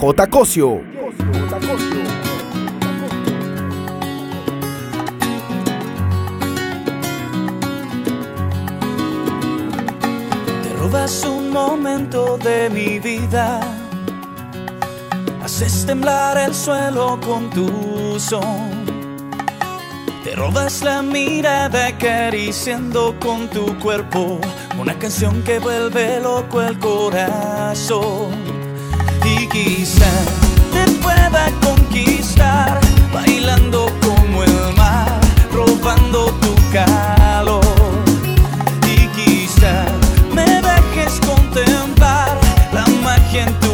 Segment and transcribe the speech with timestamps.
[0.00, 0.26] J.
[0.28, 0.80] Cosio.
[10.62, 13.60] Te robas un momento de mi vida.
[15.42, 18.86] Haces temblar el suelo con tu son.
[20.22, 24.38] Te robas la mirada acariciando con tu cuerpo
[24.78, 28.47] una canción que vuelve loco el corazón
[29.64, 30.10] quizá
[30.72, 32.78] te pueda conquistar,
[33.12, 35.20] bailando como el mar,
[35.52, 37.64] robando tu calor.
[38.86, 39.84] Y quizá
[40.32, 42.38] me dejes contemplar
[42.72, 43.67] la magia en tu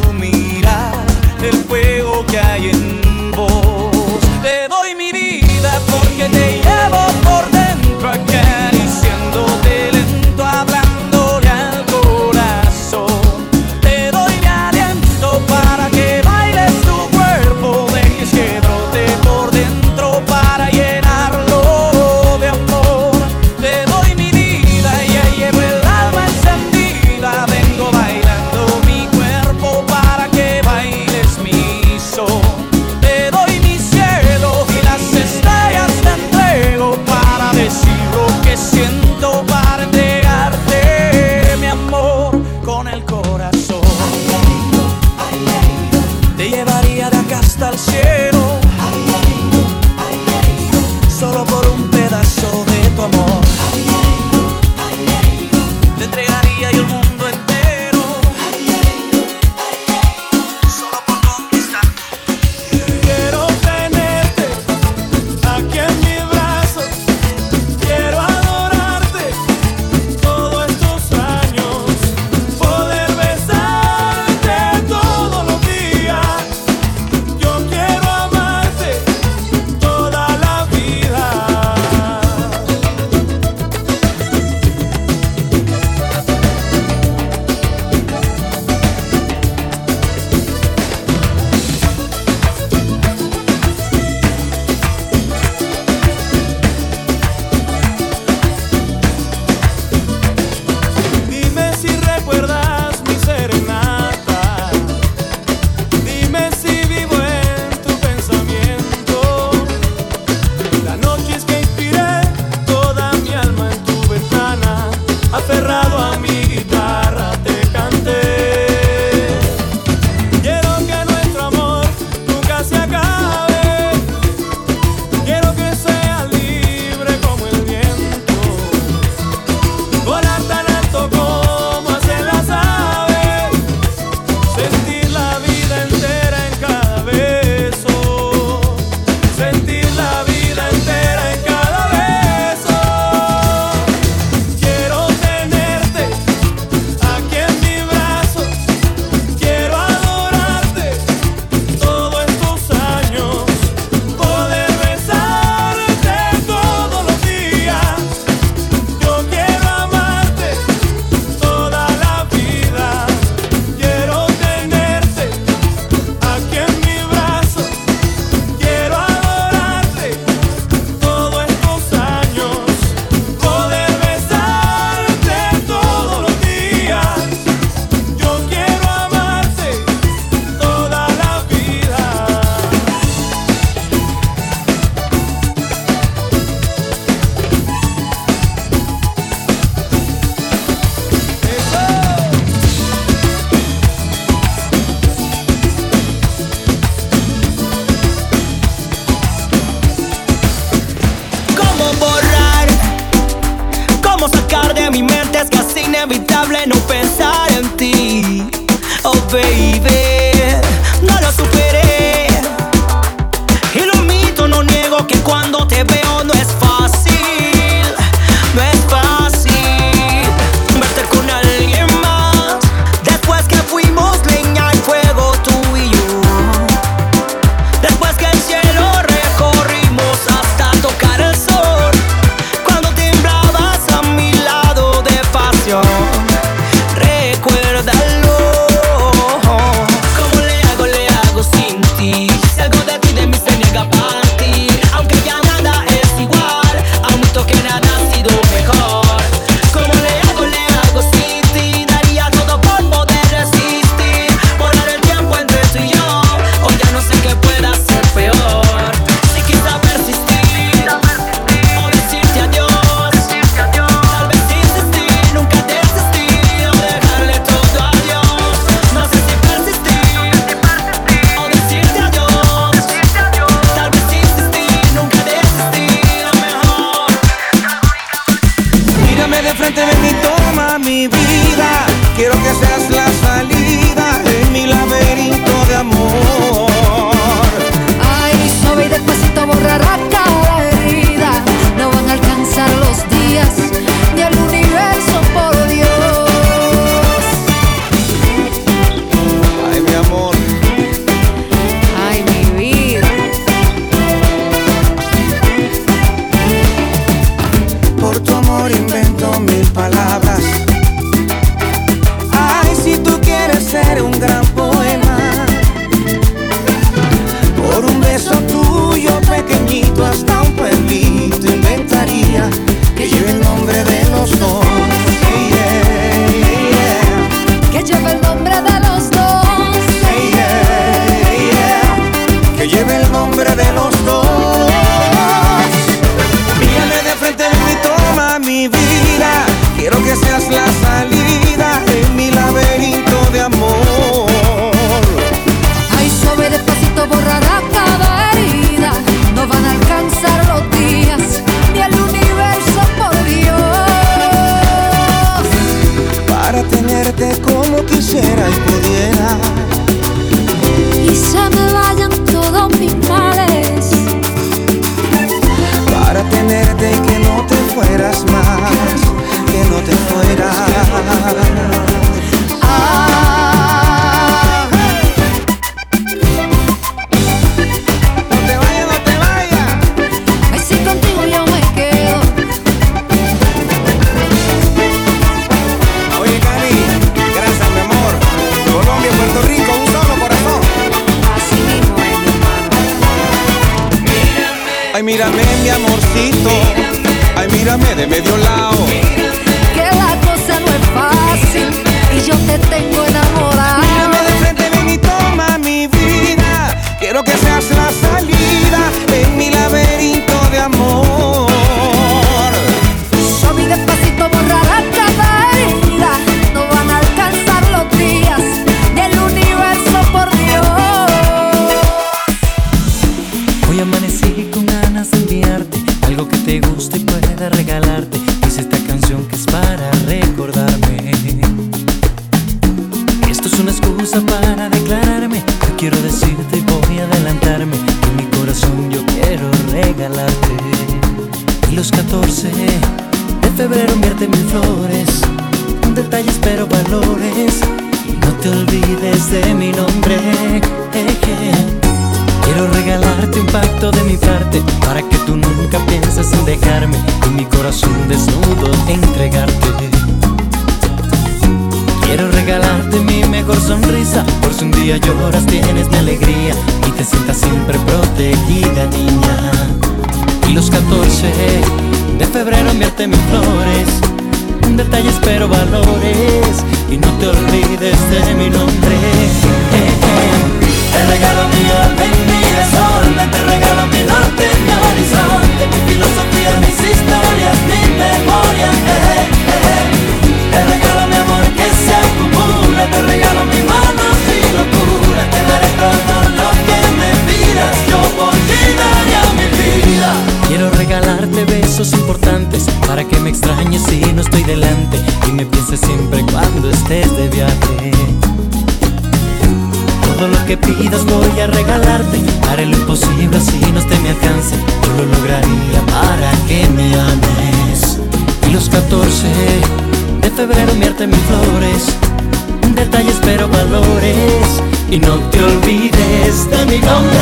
[524.94, 527.18] y no te olvides de mi nombre.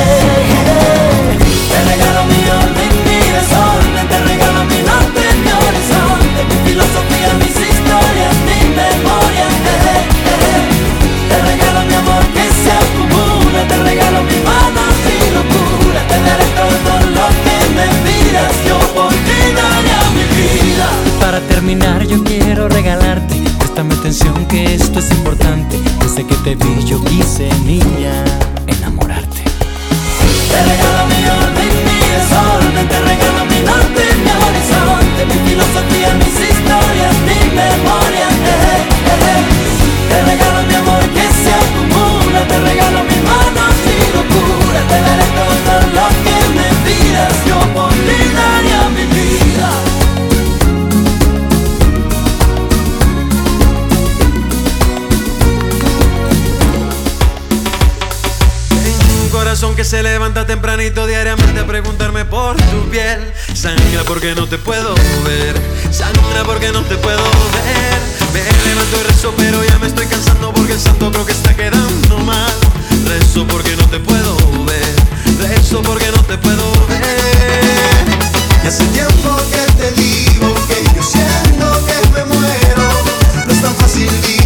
[1.71, 7.57] Te regalo un millón mi corazón, te regalo mi norte, mi horizonte, mi filosofía, mis
[7.71, 9.47] historias, mi memoria.
[11.31, 16.49] Te regalo mi amor que se acumula, te regalo mi mano, mi locura, te daré
[16.61, 20.89] todo lo que me pidas, yo por ti daría mi vida.
[21.21, 26.85] Para terminar yo quiero regalarte, préstame atención que esto es importante desde que te vi
[26.85, 28.52] yo quise niña.
[59.93, 63.31] se levanta tempranito diariamente a preguntarme por tu piel.
[63.53, 65.55] Sangra porque no te puedo ver.
[65.93, 68.01] Sangra porque no te puedo ver.
[68.33, 71.55] Me levanto y rezo, pero ya me estoy cansando porque el santo creo que está
[71.55, 72.55] quedando mal.
[73.05, 74.35] Rezo porque no te puedo
[74.65, 74.95] ver.
[75.39, 78.07] Rezo porque no te puedo ver.
[78.65, 82.89] Y hace tiempo que te digo que yo siento que me muero.
[83.45, 84.42] No es tan fácil vivir.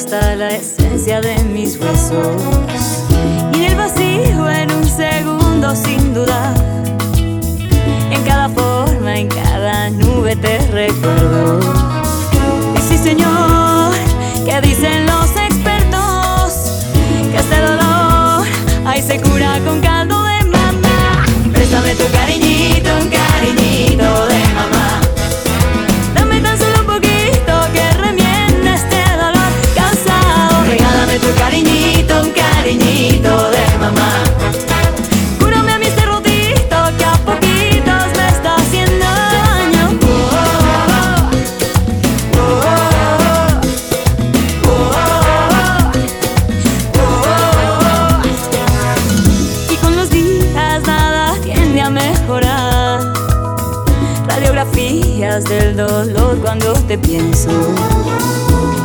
[0.00, 3.04] hasta la esencia de mis huesos.
[3.52, 6.54] Y en el vacío, en un segundo, sin duda,
[8.10, 11.60] en cada forma, en cada nube te recuerdo.
[12.78, 13.92] Y sí, Señor,
[14.46, 16.86] que dicen los expertos
[17.30, 18.46] que este dolor
[18.86, 21.26] ahí se cura con caldo de manda.
[21.52, 22.79] Préstame tu cariñito.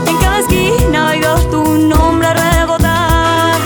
[0.07, 3.59] En cada esquina oigo tu nombre rebotar.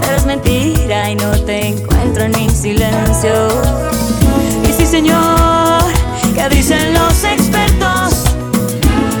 [0.00, 3.48] Tal vez mentira y no te encuentro en mi silencio.
[4.68, 5.82] Y sí, señor,
[6.34, 8.24] que dicen los expertos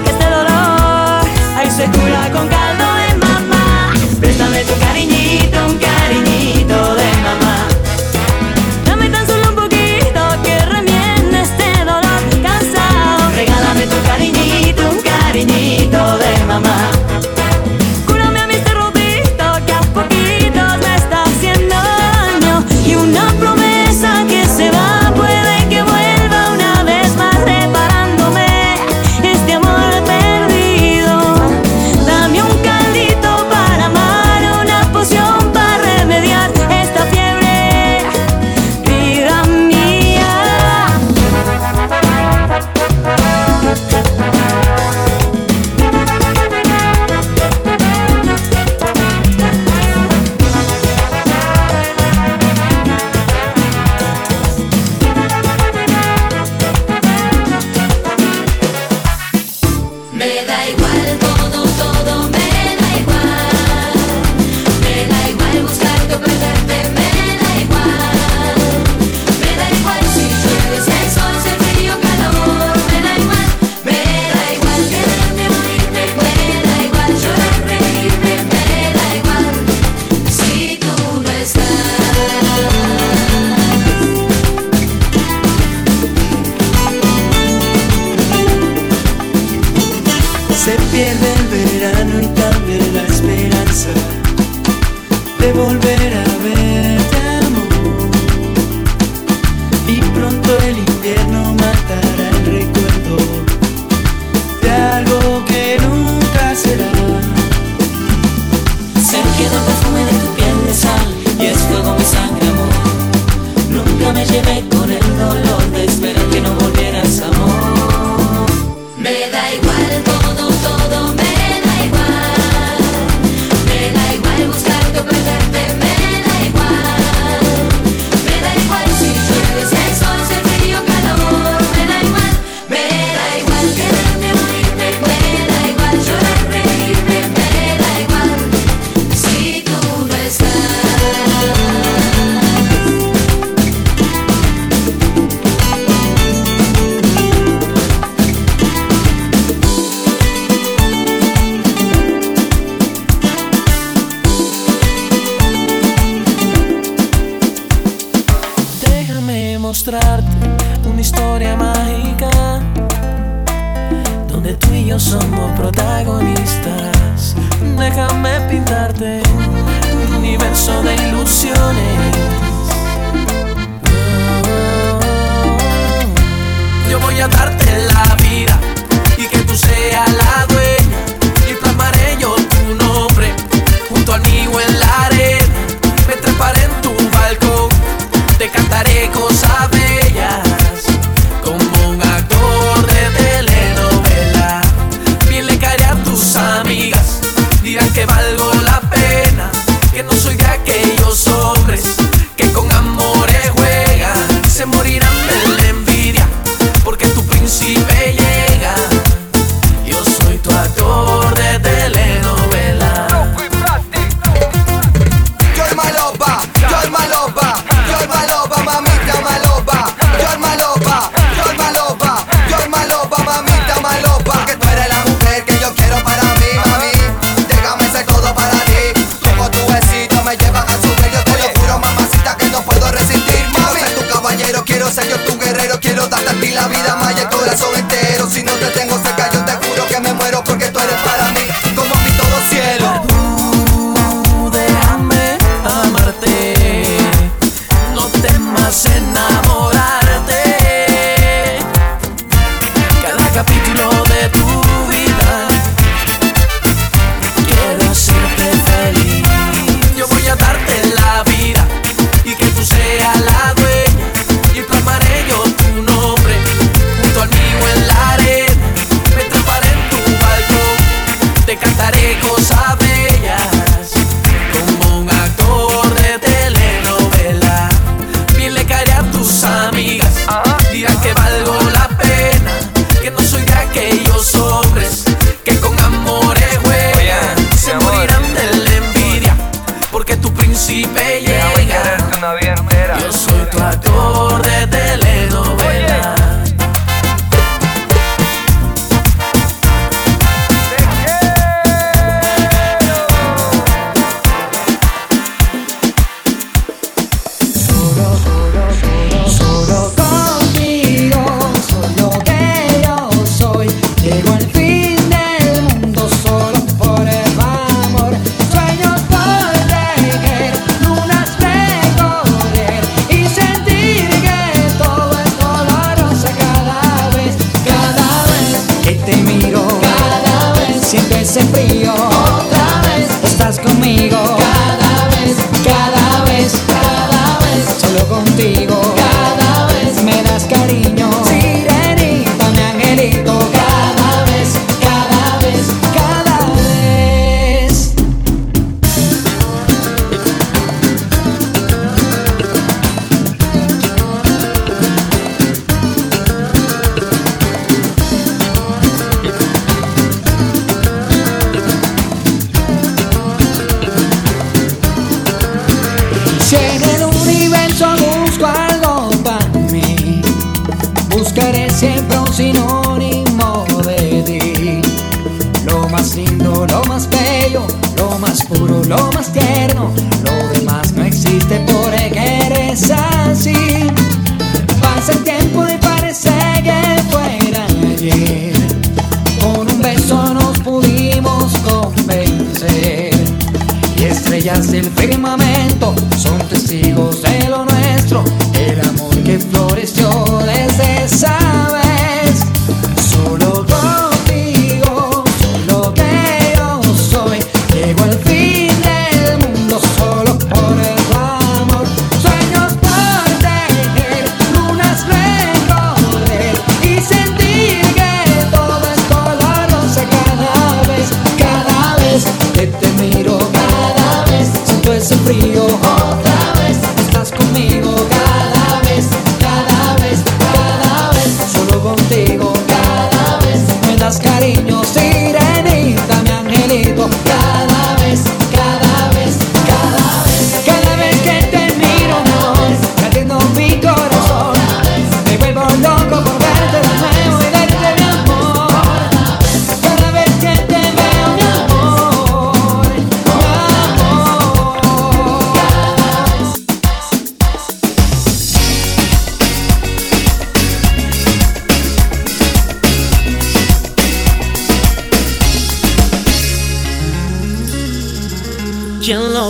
[0.04, 1.24] que este dolor
[1.56, 3.92] ahí se cura con caldo de mamá.
[4.20, 5.89] Préstame tu cariñito, un cariñito.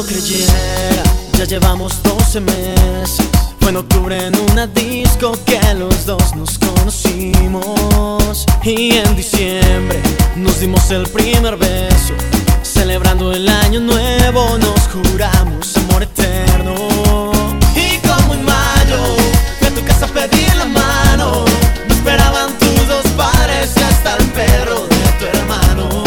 [0.05, 1.03] creyera,
[1.39, 3.29] ya llevamos 12 meses.
[3.61, 8.47] Fue en octubre en una disco que los dos nos conocimos.
[8.63, 10.01] Y en diciembre
[10.37, 12.15] nos dimos el primer beso.
[12.63, 16.75] Celebrando el año nuevo nos juramos amor eterno.
[17.75, 18.99] Y como en mayo,
[19.59, 21.45] fui a tu casa a pedir la mano.
[21.89, 26.05] Me esperaban tus dos padres y hasta el perro de tu hermano.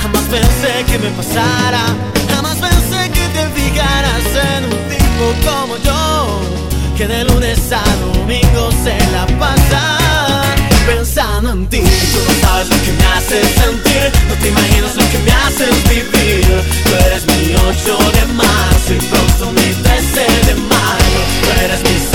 [0.00, 1.84] Jamás pensé que me pasara
[3.32, 6.40] te fijarás en un tipo como yo,
[6.96, 10.44] que de lunes a domingo se la pasa
[10.86, 11.80] pensando en ti.
[11.80, 15.88] Tú no sabes lo que me haces sentir, no te imaginas lo que me haces
[15.88, 16.62] vivir.
[16.84, 22.11] Tú eres mi 8 de marzo y pronto mi 13 de mayo, tú eres mi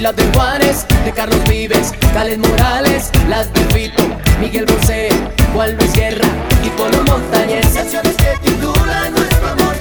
[0.00, 4.02] las de Juárez, de Carlos Vives, Cales Morales, las de Fito,
[4.40, 5.08] Miguel Bosé,
[5.52, 6.26] Juan Luis Guerra
[6.64, 7.66] y Polo Montañez.
[7.66, 9.79] Que titulan nuestro amor.